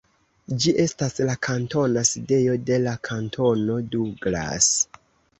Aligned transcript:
Ĝi 0.61 0.71
estas 0.83 1.19
la 1.25 1.33
kantona 1.47 2.01
sidejo 2.11 2.55
de 2.69 2.79
la 2.85 2.93
kantono 3.09 3.75
Douglas. 3.97 4.71